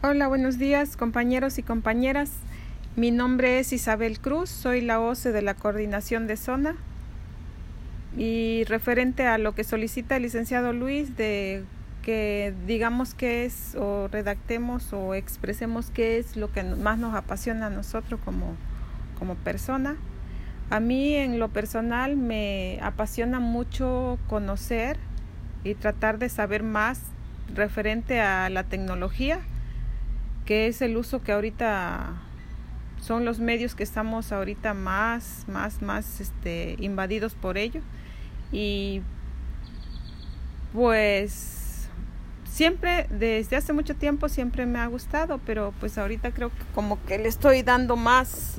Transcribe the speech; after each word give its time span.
Hola, 0.00 0.28
buenos 0.28 0.58
días 0.58 0.96
compañeros 0.96 1.58
y 1.58 1.64
compañeras. 1.64 2.30
Mi 2.94 3.10
nombre 3.10 3.58
es 3.58 3.72
Isabel 3.72 4.20
Cruz, 4.20 4.48
soy 4.48 4.80
la 4.80 5.00
OCE 5.00 5.32
de 5.32 5.42
la 5.42 5.54
Coordinación 5.54 6.28
de 6.28 6.36
Zona. 6.36 6.76
Y 8.16 8.62
referente 8.68 9.26
a 9.26 9.38
lo 9.38 9.56
que 9.56 9.64
solicita 9.64 10.14
el 10.14 10.22
licenciado 10.22 10.72
Luis 10.72 11.16
de 11.16 11.64
que 12.02 12.54
digamos 12.64 13.14
qué 13.14 13.44
es 13.44 13.74
o 13.74 14.06
redactemos 14.06 14.92
o 14.92 15.14
expresemos 15.14 15.90
qué 15.90 16.18
es 16.18 16.36
lo 16.36 16.52
que 16.52 16.62
más 16.62 17.00
nos 17.00 17.16
apasiona 17.16 17.66
a 17.66 17.70
nosotros 17.70 18.20
como, 18.24 18.54
como 19.18 19.34
persona. 19.34 19.96
A 20.70 20.78
mí 20.78 21.16
en 21.16 21.40
lo 21.40 21.48
personal 21.48 22.16
me 22.16 22.78
apasiona 22.82 23.40
mucho 23.40 24.20
conocer 24.28 24.96
y 25.64 25.74
tratar 25.74 26.20
de 26.20 26.28
saber 26.28 26.62
más 26.62 27.00
referente 27.52 28.20
a 28.20 28.48
la 28.48 28.62
tecnología 28.62 29.40
que 30.48 30.66
es 30.66 30.80
el 30.80 30.96
uso 30.96 31.22
que 31.22 31.32
ahorita 31.32 32.22
son 33.02 33.26
los 33.26 33.38
medios 33.38 33.74
que 33.74 33.82
estamos 33.82 34.32
ahorita 34.32 34.72
más, 34.72 35.44
más, 35.46 35.82
más 35.82 36.22
este, 36.22 36.74
invadidos 36.78 37.34
por 37.34 37.58
ello. 37.58 37.82
Y 38.50 39.02
pues 40.72 41.90
siempre, 42.44 43.08
desde 43.10 43.56
hace 43.56 43.74
mucho 43.74 43.94
tiempo, 43.94 44.30
siempre 44.30 44.64
me 44.64 44.78
ha 44.78 44.86
gustado, 44.86 45.38
pero 45.44 45.74
pues 45.80 45.98
ahorita 45.98 46.30
creo 46.30 46.48
que 46.48 46.64
como 46.74 46.98
que 47.04 47.18
le 47.18 47.28
estoy 47.28 47.62
dando 47.62 47.96
más 47.96 48.54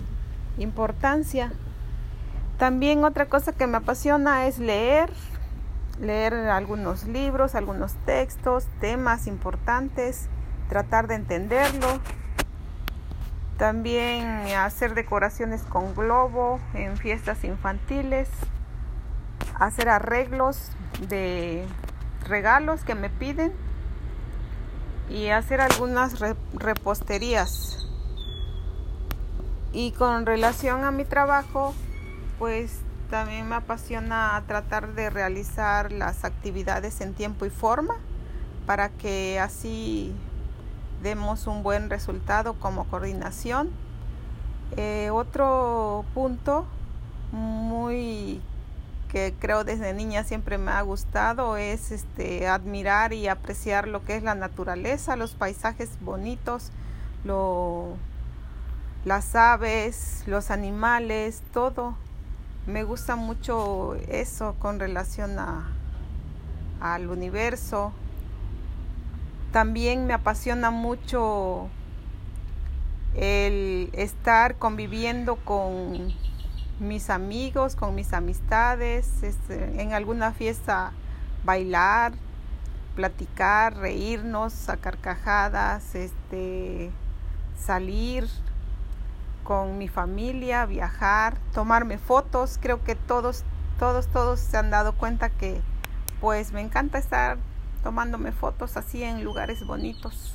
importancia. 0.59 1.51
También 2.59 3.03
otra 3.03 3.26
cosa 3.26 3.51
que 3.51 3.65
me 3.65 3.77
apasiona 3.77 4.45
es 4.45 4.59
leer, 4.59 5.09
leer 5.99 6.35
algunos 6.35 7.07
libros, 7.07 7.55
algunos 7.55 7.95
textos, 8.05 8.67
temas 8.79 9.26
importantes 9.26 10.29
tratar 10.69 11.07
de 11.07 11.15
entenderlo. 11.15 11.99
También 13.57 14.48
hacer 14.55 14.93
decoraciones 14.95 15.63
con 15.63 15.93
globo 15.93 16.61
en 16.73 16.95
fiestas 16.95 17.43
infantiles. 17.43 18.29
Hacer 19.55 19.89
arreglos 19.89 20.71
de 21.09 21.65
regalos 22.26 22.84
que 22.84 22.95
me 22.95 23.09
piden. 23.09 23.51
Y 25.09 25.29
hacer 25.29 25.59
algunas 25.59 26.21
reposterías. 26.53 27.87
Y 29.73 29.91
con 29.91 30.26
relación 30.26 30.83
a 30.83 30.91
mi 30.91 31.04
trabajo, 31.04 31.73
pues 32.37 32.79
también 33.09 33.49
me 33.49 33.55
apasiona 33.55 34.41
tratar 34.48 34.93
de 34.93 35.09
realizar 35.09 35.91
las 35.91 36.23
actividades 36.26 37.01
en 37.01 37.13
tiempo 37.13 37.45
y 37.45 37.49
forma 37.49 37.95
para 38.65 38.89
que 38.89 39.39
así 39.39 40.13
demos 41.01 41.47
un 41.47 41.63
buen 41.63 41.89
resultado 41.89 42.53
como 42.53 42.85
coordinación. 42.85 43.69
Eh, 44.77 45.09
otro 45.11 46.05
punto 46.13 46.65
muy 47.31 48.41
que 49.09 49.33
creo 49.39 49.63
desde 49.63 49.93
niña 49.93 50.23
siempre 50.23 50.57
me 50.59 50.71
ha 50.71 50.81
gustado 50.83 51.57
es 51.57 51.91
este 51.91 52.47
admirar 52.47 53.11
y 53.11 53.27
apreciar 53.27 53.87
lo 53.87 54.05
que 54.05 54.15
es 54.15 54.23
la 54.23 54.35
naturaleza, 54.35 55.15
los 55.15 55.33
paisajes 55.33 55.89
bonitos, 56.01 56.71
lo, 57.23 57.95
las 59.05 59.35
aves, 59.35 60.23
los 60.27 60.51
animales, 60.51 61.41
todo. 61.51 61.95
Me 62.67 62.83
gusta 62.83 63.15
mucho 63.15 63.95
eso 64.09 64.55
con 64.59 64.79
relación 64.79 65.39
a, 65.39 65.67
al 66.79 67.09
universo, 67.09 67.91
también 69.51 70.05
me 70.05 70.13
apasiona 70.13 70.72
mucho 70.72 71.69
el 73.16 73.89
estar 73.94 74.55
conviviendo 74.57 75.38
con 75.38 76.13
mis 76.79 77.09
amigos, 77.09 77.75
con 77.75 77.95
mis 77.95 78.13
amistades, 78.13 79.23
este, 79.23 79.81
en 79.81 79.93
alguna 79.93 80.31
fiesta 80.31 80.91
bailar, 81.43 82.13
platicar, 82.95 83.75
reírnos, 83.77 84.53
sacar 84.53 84.97
cajadas, 84.97 85.95
este, 85.95 86.91
salir 87.57 88.27
con 89.43 89.77
mi 89.77 89.88
familia, 89.88 90.65
viajar, 90.65 91.38
tomarme 91.53 91.97
fotos. 91.97 92.59
Creo 92.61 92.83
que 92.83 92.95
todos, 92.95 93.43
todos, 93.79 94.07
todos 94.07 94.39
se 94.39 94.57
han 94.57 94.69
dado 94.69 94.93
cuenta 94.93 95.29
que 95.29 95.61
pues 96.21 96.51
me 96.51 96.61
encanta 96.61 96.97
estar 96.97 97.38
tomándome 97.84 98.31
fotos 98.31 98.78
así 98.78 99.03
en 99.03 99.23
lugares 99.23 99.66
bonitos 99.66 100.34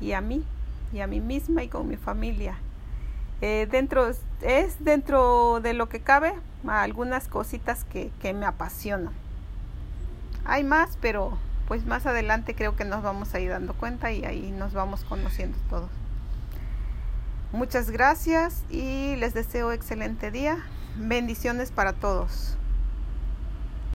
y 0.00 0.12
a 0.12 0.20
mí 0.20 0.44
y 0.92 1.00
a 1.00 1.06
mí 1.06 1.20
misma 1.20 1.62
y 1.62 1.68
con 1.68 1.88
mi 1.88 1.96
familia. 1.96 2.56
Eh, 3.40 3.68
dentro 3.70 4.08
es 4.40 4.84
dentro 4.84 5.60
de 5.60 5.74
lo 5.74 5.88
que 5.88 6.00
cabe 6.00 6.34
algunas 6.66 7.28
cositas 7.28 7.84
que, 7.84 8.10
que 8.20 8.32
me 8.32 8.46
apasionan. 8.46 9.12
Hay 10.44 10.64
más, 10.64 10.96
pero 11.00 11.38
pues 11.68 11.84
más 11.84 12.06
adelante 12.06 12.54
creo 12.54 12.76
que 12.76 12.84
nos 12.84 13.02
vamos 13.02 13.34
a 13.34 13.40
ir 13.40 13.50
dando 13.50 13.74
cuenta 13.74 14.12
y 14.12 14.24
ahí 14.24 14.52
nos 14.52 14.72
vamos 14.72 15.04
conociendo 15.04 15.58
todos. 15.68 15.90
Muchas 17.52 17.90
gracias 17.90 18.64
y 18.70 19.16
les 19.16 19.34
deseo 19.34 19.72
excelente 19.72 20.30
día. 20.30 20.58
Bendiciones 20.96 21.70
para 21.70 21.92
todos. 21.92 22.56